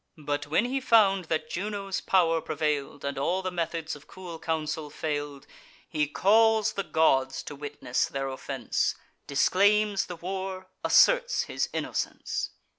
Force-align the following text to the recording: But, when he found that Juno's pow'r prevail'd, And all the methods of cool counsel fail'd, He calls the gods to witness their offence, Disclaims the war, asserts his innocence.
But, 0.17 0.47
when 0.47 0.65
he 0.65 0.81
found 0.81 1.25
that 1.25 1.47
Juno's 1.47 2.01
pow'r 2.01 2.41
prevail'd, 2.41 3.05
And 3.05 3.19
all 3.19 3.43
the 3.43 3.51
methods 3.51 3.95
of 3.95 4.07
cool 4.07 4.39
counsel 4.39 4.89
fail'd, 4.89 5.45
He 5.87 6.07
calls 6.07 6.73
the 6.73 6.81
gods 6.83 7.43
to 7.43 7.55
witness 7.55 8.07
their 8.07 8.27
offence, 8.27 8.95
Disclaims 9.27 10.07
the 10.07 10.15
war, 10.15 10.71
asserts 10.83 11.43
his 11.43 11.69
innocence. 11.71 12.49